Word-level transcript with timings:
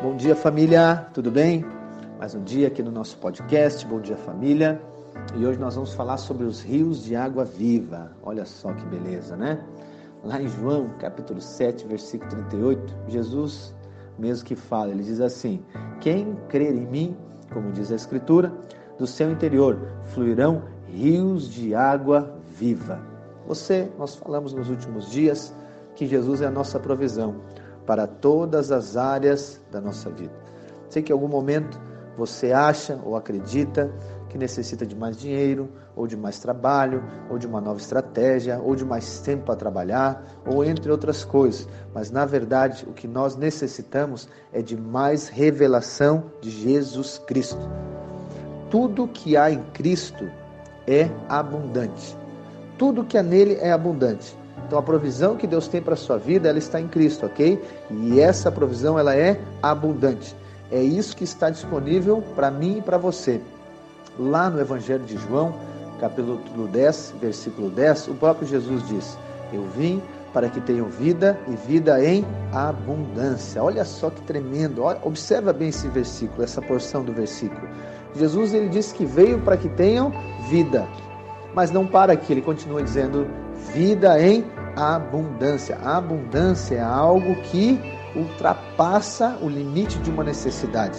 Bom 0.00 0.14
dia, 0.14 0.36
família, 0.36 1.08
tudo 1.12 1.28
bem? 1.28 1.64
Mais 2.20 2.32
um 2.32 2.44
dia 2.44 2.68
aqui 2.68 2.84
no 2.84 2.90
nosso 2.92 3.16
podcast. 3.16 3.84
Bom 3.84 4.00
dia, 4.00 4.16
família. 4.16 4.80
E 5.34 5.44
hoje 5.44 5.58
nós 5.58 5.74
vamos 5.74 5.92
falar 5.92 6.18
sobre 6.18 6.46
os 6.46 6.62
rios 6.62 7.02
de 7.02 7.16
água 7.16 7.44
viva. 7.44 8.12
Olha 8.22 8.44
só 8.44 8.72
que 8.72 8.86
beleza, 8.86 9.36
né? 9.36 9.60
Lá 10.22 10.40
em 10.40 10.46
João, 10.46 10.90
capítulo 11.00 11.40
7, 11.40 11.84
versículo 11.88 12.30
38, 12.30 12.94
Jesus 13.08 13.74
mesmo 14.16 14.46
que 14.46 14.54
fala, 14.54 14.92
ele 14.92 15.02
diz 15.02 15.20
assim: 15.20 15.64
Quem 16.00 16.36
crer 16.48 16.76
em 16.76 16.86
mim, 16.86 17.16
como 17.52 17.72
diz 17.72 17.90
a 17.90 17.96
Escritura, 17.96 18.52
do 19.00 19.06
seu 19.06 19.28
interior 19.32 19.80
fluirão 20.04 20.62
rios 20.86 21.50
de 21.50 21.74
água 21.74 22.38
viva. 22.56 23.00
Você, 23.48 23.90
nós 23.98 24.14
falamos 24.14 24.52
nos 24.52 24.70
últimos 24.70 25.10
dias 25.10 25.52
que 25.96 26.06
Jesus 26.06 26.40
é 26.40 26.46
a 26.46 26.50
nossa 26.52 26.78
provisão 26.78 27.34
para 27.88 28.06
todas 28.06 28.70
as 28.70 28.98
áreas 28.98 29.58
da 29.72 29.80
nossa 29.80 30.10
vida. 30.10 30.34
Sei 30.90 31.02
que 31.02 31.10
em 31.10 31.14
algum 31.14 31.26
momento 31.26 31.80
você 32.18 32.52
acha 32.52 33.00
ou 33.02 33.16
acredita 33.16 33.90
que 34.28 34.36
necessita 34.36 34.84
de 34.84 34.94
mais 34.94 35.16
dinheiro, 35.16 35.70
ou 35.96 36.06
de 36.06 36.14
mais 36.14 36.38
trabalho, 36.38 37.02
ou 37.30 37.38
de 37.38 37.46
uma 37.46 37.62
nova 37.62 37.80
estratégia, 37.80 38.60
ou 38.62 38.76
de 38.76 38.84
mais 38.84 39.20
tempo 39.20 39.46
para 39.46 39.56
trabalhar, 39.56 40.22
ou 40.44 40.62
entre 40.62 40.90
outras 40.92 41.24
coisas. 41.24 41.66
Mas 41.94 42.10
na 42.10 42.26
verdade, 42.26 42.84
o 42.86 42.92
que 42.92 43.08
nós 43.08 43.36
necessitamos 43.36 44.28
é 44.52 44.60
de 44.60 44.76
mais 44.76 45.28
revelação 45.28 46.24
de 46.42 46.50
Jesus 46.50 47.16
Cristo. 47.26 47.70
Tudo 48.68 49.08
que 49.08 49.34
há 49.34 49.50
em 49.50 49.62
Cristo 49.72 50.30
é 50.86 51.08
abundante. 51.26 52.14
Tudo 52.76 53.02
que 53.02 53.16
há 53.16 53.22
nele 53.22 53.54
é 53.54 53.72
abundante. 53.72 54.37
Então 54.66 54.78
a 54.78 54.82
provisão 54.82 55.36
que 55.36 55.46
Deus 55.46 55.68
tem 55.68 55.80
para 55.80 55.94
a 55.94 55.96
sua 55.96 56.18
vida, 56.18 56.48
ela 56.48 56.58
está 56.58 56.80
em 56.80 56.88
Cristo, 56.88 57.26
ok? 57.26 57.62
E 57.90 58.20
essa 58.20 58.50
provisão, 58.50 58.98
ela 58.98 59.14
é 59.14 59.40
abundante. 59.62 60.34
É 60.70 60.82
isso 60.82 61.16
que 61.16 61.24
está 61.24 61.48
disponível 61.48 62.22
para 62.34 62.50
mim 62.50 62.78
e 62.78 62.82
para 62.82 62.98
você. 62.98 63.40
Lá 64.18 64.50
no 64.50 64.60
Evangelho 64.60 65.04
de 65.04 65.16
João, 65.16 65.54
capítulo 66.00 66.66
10, 66.70 67.14
versículo 67.20 67.70
10, 67.70 68.08
o 68.08 68.14
próprio 68.14 68.46
Jesus 68.46 68.86
diz: 68.88 69.16
Eu 69.52 69.64
vim 69.76 70.02
para 70.32 70.48
que 70.48 70.60
tenham 70.60 70.88
vida 70.88 71.38
e 71.48 71.56
vida 71.56 72.04
em 72.04 72.24
abundância. 72.52 73.62
Olha 73.62 73.84
só 73.84 74.10
que 74.10 74.20
tremendo. 74.22 74.84
observa 75.02 75.52
bem 75.52 75.68
esse 75.68 75.88
versículo, 75.88 76.42
essa 76.42 76.60
porção 76.60 77.02
do 77.02 77.12
versículo. 77.12 77.68
Jesus 78.14 78.52
ele 78.52 78.68
disse 78.68 78.94
que 78.94 79.06
veio 79.06 79.40
para 79.40 79.56
que 79.56 79.68
tenham 79.70 80.12
vida. 80.48 80.86
Mas 81.54 81.70
não 81.70 81.86
para 81.86 82.12
aqui, 82.12 82.32
ele 82.32 82.42
continua 82.42 82.82
dizendo 82.82 83.26
vida 83.72 84.20
em 84.20 84.44
abundância. 84.76 85.76
A 85.82 85.98
abundância 85.98 86.76
é 86.76 86.82
algo 86.82 87.34
que 87.42 87.80
ultrapassa 88.14 89.38
o 89.42 89.48
limite 89.48 89.98
de 89.98 90.10
uma 90.10 90.24
necessidade. 90.24 90.98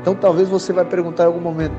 Então 0.00 0.14
talvez 0.14 0.48
você 0.48 0.72
vai 0.72 0.84
perguntar 0.84 1.24
em 1.24 1.26
algum 1.26 1.40
momento: 1.40 1.74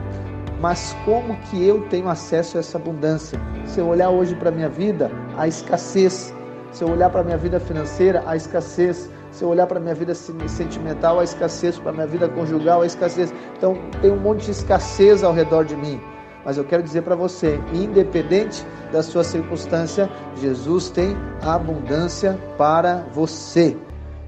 mas 0.60 0.96
como 1.06 1.36
que 1.38 1.66
eu 1.66 1.82
tenho 1.90 2.08
acesso 2.08 2.58
a 2.58 2.60
essa 2.60 2.78
abundância? 2.78 3.40
Se 3.66 3.80
eu 3.80 3.88
olhar 3.88 4.10
hoje 4.10 4.36
para 4.36 4.50
a 4.50 4.52
minha 4.52 4.70
vida, 4.70 5.12
a 5.38 5.48
escassez. 5.48 6.34
Se 6.72 6.84
eu 6.84 6.90
olhar 6.90 7.10
para 7.10 7.22
a 7.22 7.24
minha 7.24 7.38
vida 7.38 7.60
financeira, 7.60 8.24
a 8.26 8.36
escassez. 8.36 9.10
Se 9.32 9.44
eu 9.44 9.50
olhar 9.50 9.66
para 9.66 9.78
a 9.78 9.82
minha 9.82 9.96
vida 9.96 10.14
sentimental, 10.14 11.20
a 11.20 11.24
escassez. 11.24 11.80
Para 11.80 11.90
a 11.90 11.94
minha 11.94 12.08
vida 12.08 12.30
conjugal, 12.30 12.82
a 12.82 12.86
escassez. 12.86 13.34
Então 13.58 13.76
tem 14.02 14.12
um 14.12 14.20
monte 14.20 14.46
de 14.46 14.52
escassez 14.52 15.24
ao 15.24 15.34
redor 15.34 15.66
de 15.66 15.76
mim. 15.76 16.00
Mas 16.44 16.58
eu 16.58 16.64
quero 16.64 16.82
dizer 16.82 17.04
para 17.04 17.16
você, 17.16 17.60
independente 17.74 18.66
da 18.92 19.04
sua 19.04 19.24
circunstância, 19.24 20.10
Jesus 20.38 20.90
tem 20.90 21.16
abundância 21.42 22.40
para 22.58 23.06
você. 23.14 23.78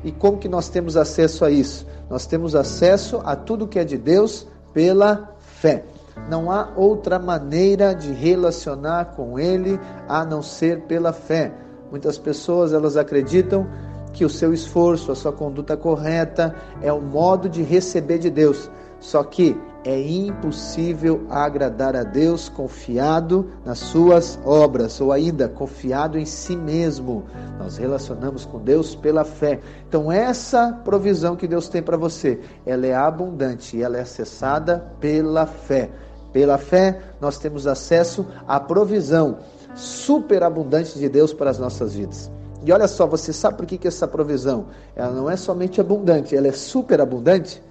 E 0.03 0.11
como 0.11 0.37
que 0.37 0.47
nós 0.47 0.69
temos 0.69 0.95
acesso 0.95 1.43
a 1.43 1.49
isso? 1.49 1.87
Nós 2.09 2.25
temos 2.25 2.55
acesso 2.55 3.21
a 3.25 3.35
tudo 3.35 3.67
que 3.67 3.79
é 3.79 3.83
de 3.83 3.97
Deus 3.97 4.47
pela 4.73 5.35
fé. 5.39 5.83
Não 6.29 6.51
há 6.51 6.69
outra 6.75 7.17
maneira 7.17 7.95
de 7.95 8.11
relacionar 8.11 9.13
com 9.15 9.39
Ele 9.39 9.79
a 10.07 10.23
não 10.23 10.41
ser 10.41 10.81
pela 10.81 11.11
fé. 11.11 11.51
Muitas 11.89 12.17
pessoas 12.17 12.73
elas 12.73 12.97
acreditam 12.97 13.67
que 14.11 14.23
o 14.23 14.29
seu 14.29 14.53
esforço, 14.53 15.11
a 15.11 15.15
sua 15.15 15.31
conduta 15.31 15.75
correta 15.75 16.55
é 16.81 16.93
o 16.93 17.01
modo 17.01 17.49
de 17.49 17.63
receber 17.63 18.19
de 18.19 18.29
Deus. 18.29 18.69
Só 18.99 19.23
que 19.23 19.59
é 19.83 19.99
impossível 19.99 21.25
agradar 21.29 21.95
a 21.95 22.03
Deus 22.03 22.47
confiado 22.47 23.49
nas 23.65 23.79
suas 23.79 24.39
obras 24.45 24.99
ou 25.01 25.11
ainda 25.11 25.49
confiado 25.49 26.17
em 26.17 26.25
si 26.25 26.55
mesmo. 26.55 27.23
Nós 27.59 27.77
relacionamos 27.77 28.45
com 28.45 28.59
Deus 28.59 28.95
pela 28.95 29.25
fé. 29.25 29.59
Então 29.87 30.11
essa 30.11 30.71
provisão 30.83 31.35
que 31.35 31.47
Deus 31.47 31.67
tem 31.67 31.81
para 31.81 31.97
você, 31.97 32.39
ela 32.65 32.87
é 32.87 32.95
abundante 32.95 33.77
e 33.77 33.83
ela 33.83 33.97
é 33.97 34.01
acessada 34.01 34.91
pela 34.99 35.45
fé. 35.45 35.89
Pela 36.31 36.57
fé 36.57 37.01
nós 37.19 37.37
temos 37.37 37.67
acesso 37.67 38.25
à 38.47 38.59
provisão 38.59 39.39
superabundante 39.75 40.97
de 40.97 41.09
Deus 41.09 41.33
para 41.33 41.49
as 41.49 41.59
nossas 41.59 41.93
vidas. 41.93 42.31
E 42.65 42.71
olha 42.71 42.87
só, 42.87 43.05
você 43.05 43.33
sabe 43.33 43.57
por 43.57 43.65
que, 43.65 43.77
que 43.77 43.87
essa 43.87 44.07
provisão 44.07 44.67
ela 44.95 45.11
não 45.11 45.29
é 45.29 45.35
somente 45.35 45.81
abundante, 45.81 46.35
ela 46.35 46.47
é 46.47 46.53
superabundante? 46.53 47.61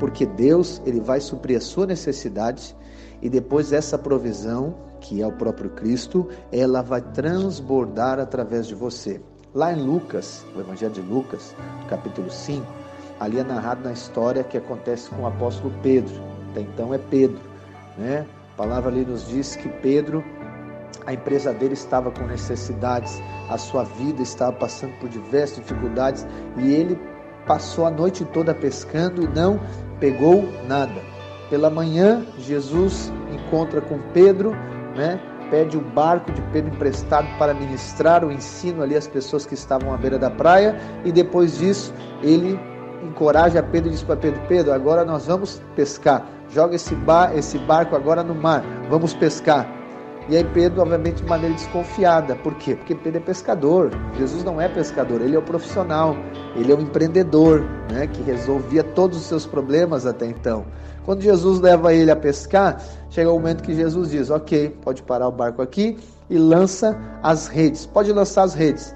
Porque 0.00 0.24
Deus 0.24 0.80
ele 0.86 0.98
vai 0.98 1.20
suprir 1.20 1.58
a 1.58 1.60
sua 1.60 1.86
necessidade 1.86 2.74
e 3.20 3.28
depois 3.28 3.70
essa 3.72 3.98
provisão, 3.98 4.74
que 4.98 5.20
é 5.20 5.26
o 5.26 5.32
próprio 5.32 5.70
Cristo, 5.70 6.26
ela 6.50 6.82
vai 6.82 7.02
transbordar 7.02 8.18
através 8.18 8.66
de 8.66 8.74
você. 8.74 9.20
Lá 9.54 9.72
em 9.72 9.82
Lucas, 9.82 10.44
o 10.56 10.60
Evangelho 10.60 10.94
de 10.94 11.02
Lucas, 11.02 11.54
capítulo 11.88 12.30
5, 12.30 12.66
ali 13.20 13.38
é 13.38 13.44
narrado 13.44 13.84
na 13.84 13.92
história 13.92 14.42
que 14.42 14.56
acontece 14.56 15.10
com 15.10 15.22
o 15.22 15.26
apóstolo 15.26 15.72
Pedro. 15.82 16.14
Até 16.50 16.62
então 16.62 16.94
é 16.94 16.98
Pedro, 16.98 17.40
né? 17.98 18.26
A 18.54 18.56
palavra 18.56 18.90
ali 18.90 19.04
nos 19.04 19.28
diz 19.28 19.54
que 19.56 19.68
Pedro, 19.68 20.24
a 21.04 21.12
empresa 21.12 21.52
dele 21.52 21.74
estava 21.74 22.10
com 22.10 22.24
necessidades, 22.26 23.20
a 23.48 23.58
sua 23.58 23.84
vida 23.84 24.22
estava 24.22 24.52
passando 24.52 24.98
por 24.98 25.08
diversas 25.08 25.56
dificuldades 25.56 26.26
e 26.56 26.72
ele 26.72 26.98
passou 27.46 27.86
a 27.86 27.90
noite 27.90 28.24
toda 28.24 28.54
pescando 28.54 29.22
e 29.22 29.28
não 29.28 29.60
pegou 29.98 30.48
nada. 30.66 31.00
Pela 31.48 31.68
manhã, 31.68 32.24
Jesus 32.38 33.12
encontra 33.32 33.80
com 33.80 33.98
Pedro, 34.12 34.52
né? 34.96 35.20
pede 35.50 35.76
o 35.76 35.80
barco 35.80 36.30
de 36.30 36.40
Pedro 36.52 36.72
emprestado 36.72 37.26
para 37.36 37.52
ministrar 37.52 38.24
o 38.24 38.30
ensino 38.30 38.82
ali 38.82 38.96
às 38.96 39.08
pessoas 39.08 39.44
que 39.44 39.54
estavam 39.54 39.92
à 39.92 39.96
beira 39.96 40.18
da 40.18 40.30
praia, 40.30 40.80
e 41.04 41.10
depois 41.10 41.58
disso, 41.58 41.92
ele 42.22 42.58
encoraja 43.02 43.62
Pedro 43.62 43.88
e 43.88 43.92
diz 43.92 44.02
para 44.02 44.16
Pedro: 44.16 44.40
Pedro, 44.48 44.72
agora 44.72 45.04
nós 45.04 45.26
vamos 45.26 45.60
pescar. 45.74 46.24
Joga 46.48 46.76
esse, 46.76 46.94
bar, 46.94 47.36
esse 47.36 47.58
barco 47.58 47.94
agora 47.94 48.22
no 48.22 48.34
mar, 48.34 48.62
vamos 48.88 49.12
pescar. 49.12 49.79
E 50.30 50.36
aí 50.36 50.44
Pedro, 50.44 50.80
obviamente, 50.80 51.24
de 51.24 51.28
maneira 51.28 51.56
desconfiada. 51.56 52.36
Por 52.36 52.54
quê? 52.54 52.76
Porque 52.76 52.94
Pedro 52.94 53.18
é 53.18 53.24
pescador. 53.24 53.90
Jesus 54.16 54.44
não 54.44 54.60
é 54.60 54.68
pescador, 54.68 55.20
ele 55.20 55.34
é 55.34 55.38
o 55.38 55.42
profissional, 55.42 56.16
ele 56.54 56.70
é 56.70 56.74
o 56.74 56.80
empreendedor, 56.80 57.64
né, 57.90 58.06
que 58.06 58.22
resolvia 58.22 58.84
todos 58.84 59.18
os 59.18 59.24
seus 59.24 59.44
problemas 59.44 60.06
até 60.06 60.26
então. 60.26 60.64
Quando 61.04 61.20
Jesus 61.20 61.58
leva 61.58 61.92
ele 61.92 62.12
a 62.12 62.16
pescar, 62.16 62.80
chega 63.08 63.28
o 63.28 63.34
momento 63.34 63.64
que 63.64 63.74
Jesus 63.74 64.10
diz: 64.10 64.30
"OK, 64.30 64.70
pode 64.82 65.02
parar 65.02 65.26
o 65.26 65.32
barco 65.32 65.60
aqui 65.62 65.98
e 66.28 66.38
lança 66.38 66.96
as 67.24 67.48
redes. 67.48 67.84
Pode 67.84 68.12
lançar 68.12 68.44
as 68.44 68.54
redes." 68.54 68.94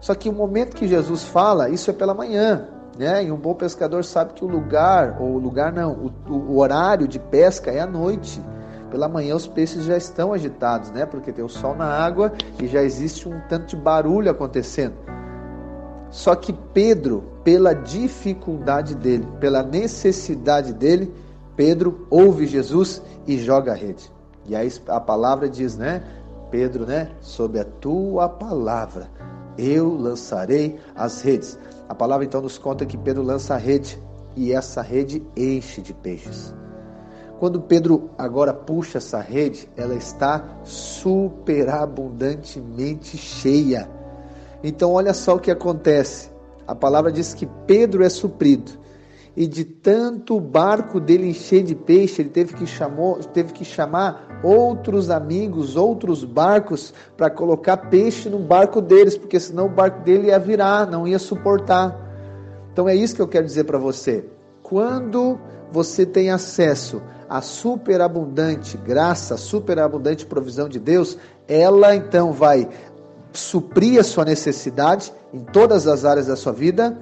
Só 0.00 0.16
que 0.16 0.28
o 0.28 0.32
momento 0.32 0.74
que 0.74 0.88
Jesus 0.88 1.22
fala, 1.22 1.70
isso 1.70 1.88
é 1.88 1.92
pela 1.92 2.12
manhã, 2.12 2.66
né? 2.98 3.22
E 3.22 3.30
um 3.30 3.36
bom 3.36 3.54
pescador 3.54 4.04
sabe 4.04 4.32
que 4.32 4.44
o 4.44 4.48
lugar, 4.48 5.18
ou 5.20 5.34
o 5.34 5.38
lugar 5.38 5.72
não, 5.72 6.10
o, 6.28 6.32
o 6.32 6.58
horário 6.58 7.06
de 7.06 7.20
pesca 7.20 7.70
é 7.70 7.78
à 7.78 7.86
noite. 7.86 8.42
Pela 8.92 9.08
manhã 9.08 9.34
os 9.34 9.46
peixes 9.46 9.86
já 9.86 9.96
estão 9.96 10.34
agitados, 10.34 10.90
né? 10.90 11.06
Porque 11.06 11.32
tem 11.32 11.42
o 11.42 11.48
sol 11.48 11.74
na 11.74 11.86
água 11.86 12.30
e 12.62 12.66
já 12.66 12.82
existe 12.82 13.26
um 13.26 13.40
tanto 13.48 13.68
de 13.68 13.76
barulho 13.76 14.30
acontecendo. 14.30 14.92
Só 16.10 16.34
que 16.34 16.52
Pedro, 16.52 17.24
pela 17.42 17.72
dificuldade 17.72 18.94
dele, 18.94 19.26
pela 19.40 19.62
necessidade 19.62 20.74
dele, 20.74 21.10
Pedro 21.56 22.06
ouve 22.10 22.46
Jesus 22.46 23.00
e 23.26 23.38
joga 23.38 23.72
a 23.72 23.74
rede. 23.74 24.12
E 24.44 24.54
aí 24.54 24.70
a 24.86 25.00
palavra 25.00 25.48
diz, 25.48 25.74
né? 25.74 26.04
Pedro, 26.50 26.84
né? 26.84 27.12
Sob 27.22 27.58
a 27.58 27.64
tua 27.64 28.28
palavra 28.28 29.08
eu 29.56 29.96
lançarei 29.96 30.78
as 30.94 31.22
redes. 31.22 31.58
A 31.88 31.94
palavra 31.94 32.26
então 32.26 32.42
nos 32.42 32.58
conta 32.58 32.84
que 32.84 32.98
Pedro 32.98 33.22
lança 33.22 33.54
a 33.54 33.58
rede 33.58 33.98
e 34.36 34.52
essa 34.52 34.82
rede 34.82 35.26
enche 35.34 35.80
de 35.80 35.94
peixes. 35.94 36.54
Quando 37.42 37.60
Pedro 37.60 38.08
agora 38.16 38.54
puxa 38.54 38.98
essa 38.98 39.18
rede, 39.18 39.68
ela 39.76 39.96
está 39.96 40.60
superabundantemente 40.62 43.16
cheia. 43.16 43.90
Então, 44.62 44.92
olha 44.92 45.12
só 45.12 45.34
o 45.34 45.40
que 45.40 45.50
acontece. 45.50 46.30
A 46.68 46.72
palavra 46.72 47.10
diz 47.10 47.34
que 47.34 47.48
Pedro 47.66 48.04
é 48.04 48.08
suprido. 48.08 48.70
E 49.36 49.48
de 49.48 49.64
tanto 49.64 50.38
barco 50.38 51.00
dele 51.00 51.30
encher 51.30 51.64
de 51.64 51.74
peixe, 51.74 52.22
ele 52.22 52.28
teve 52.28 52.54
que, 52.54 52.64
chamou, 52.64 53.16
teve 53.16 53.52
que 53.52 53.64
chamar 53.64 54.40
outros 54.44 55.10
amigos, 55.10 55.74
outros 55.74 56.22
barcos, 56.22 56.94
para 57.16 57.28
colocar 57.28 57.76
peixe 57.76 58.28
no 58.28 58.38
barco 58.38 58.80
deles, 58.80 59.18
porque 59.18 59.40
senão 59.40 59.66
o 59.66 59.68
barco 59.68 60.04
dele 60.04 60.28
ia 60.28 60.38
virar, 60.38 60.86
não 60.86 61.08
ia 61.08 61.18
suportar. 61.18 61.98
Então 62.72 62.88
é 62.88 62.94
isso 62.94 63.16
que 63.16 63.20
eu 63.20 63.26
quero 63.26 63.46
dizer 63.46 63.64
para 63.64 63.78
você. 63.78 64.24
Quando 64.62 65.40
você 65.72 66.06
tem 66.06 66.30
acesso 66.30 67.02
à 67.32 67.40
superabundante 67.40 68.76
graça, 68.76 69.38
superabundante 69.38 70.26
provisão 70.26 70.68
de 70.68 70.78
Deus, 70.78 71.16
ela 71.48 71.96
então 71.96 72.30
vai 72.30 72.68
suprir 73.32 73.98
a 73.98 74.04
sua 74.04 74.26
necessidade 74.26 75.10
em 75.32 75.40
todas 75.40 75.86
as 75.86 76.04
áreas 76.04 76.26
da 76.26 76.36
sua 76.36 76.52
vida 76.52 76.94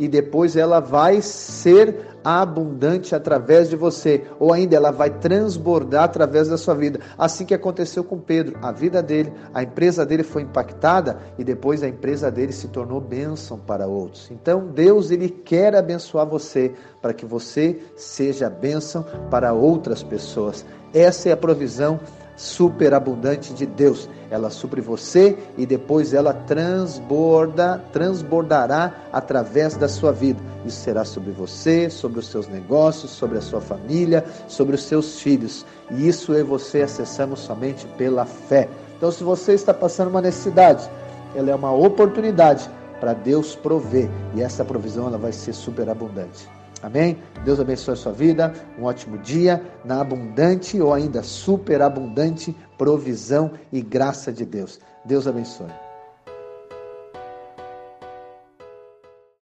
e 0.00 0.08
depois 0.08 0.56
ela 0.56 0.80
vai 0.80 1.20
ser 1.20 2.06
abundante 2.24 3.14
através 3.14 3.68
de 3.68 3.76
você, 3.76 4.24
ou 4.38 4.50
ainda 4.50 4.74
ela 4.74 4.90
vai 4.90 5.10
transbordar 5.10 6.04
através 6.04 6.48
da 6.48 6.56
sua 6.56 6.74
vida. 6.74 7.00
Assim 7.18 7.44
que 7.44 7.52
aconteceu 7.52 8.02
com 8.02 8.18
Pedro, 8.18 8.58
a 8.62 8.72
vida 8.72 9.02
dele, 9.02 9.30
a 9.52 9.62
empresa 9.62 10.04
dele 10.06 10.22
foi 10.22 10.40
impactada 10.42 11.18
e 11.38 11.44
depois 11.44 11.82
a 11.82 11.88
empresa 11.88 12.30
dele 12.30 12.52
se 12.52 12.68
tornou 12.68 12.98
bênção 12.98 13.58
para 13.58 13.86
outros. 13.86 14.30
Então 14.30 14.68
Deus 14.68 15.10
ele 15.10 15.28
quer 15.28 15.76
abençoar 15.76 16.26
você 16.26 16.72
para 17.02 17.12
que 17.12 17.26
você 17.26 17.78
seja 17.94 18.48
bênção 18.48 19.04
para 19.30 19.52
outras 19.52 20.02
pessoas. 20.02 20.64
Essa 20.94 21.28
é 21.28 21.32
a 21.32 21.36
provisão 21.36 22.00
superabundante 22.40 23.52
de 23.52 23.66
Deus. 23.66 24.08
Ela 24.30 24.48
supre 24.48 24.80
você 24.80 25.36
e 25.58 25.66
depois 25.66 26.14
ela 26.14 26.32
transborda, 26.32 27.84
transbordará 27.92 28.94
através 29.12 29.76
da 29.76 29.86
sua 29.86 30.10
vida. 30.10 30.40
Isso 30.64 30.80
será 30.80 31.04
sobre 31.04 31.32
você, 31.32 31.90
sobre 31.90 32.18
os 32.18 32.28
seus 32.28 32.48
negócios, 32.48 33.10
sobre 33.10 33.36
a 33.36 33.42
sua 33.42 33.60
família, 33.60 34.24
sobre 34.48 34.74
os 34.74 34.84
seus 34.84 35.20
filhos. 35.20 35.66
E 35.90 36.08
isso 36.08 36.32
eu 36.32 36.40
e 36.40 36.42
você 36.42 36.80
acessamos 36.80 37.40
somente 37.40 37.86
pela 37.98 38.24
fé. 38.24 38.68
Então, 38.96 39.12
se 39.12 39.22
você 39.22 39.52
está 39.52 39.74
passando 39.74 40.08
uma 40.08 40.22
necessidade, 40.22 40.90
ela 41.34 41.50
é 41.50 41.54
uma 41.54 41.72
oportunidade 41.72 42.70
para 43.00 43.12
Deus 43.12 43.54
prover. 43.54 44.08
E 44.34 44.40
essa 44.40 44.64
provisão 44.64 45.06
ela 45.06 45.18
vai 45.18 45.32
ser 45.32 45.52
superabundante. 45.52 46.48
Amém? 46.82 47.18
Deus 47.44 47.60
abençoe 47.60 47.94
a 47.94 47.96
sua 47.96 48.12
vida, 48.12 48.52
um 48.78 48.84
ótimo 48.84 49.18
dia 49.18 49.62
na 49.84 50.00
abundante 50.00 50.80
ou 50.80 50.94
ainda 50.94 51.22
superabundante 51.22 52.56
provisão 52.78 53.52
e 53.70 53.82
graça 53.82 54.32
de 54.32 54.46
Deus. 54.46 54.80
Deus 55.04 55.26
abençoe. 55.26 55.89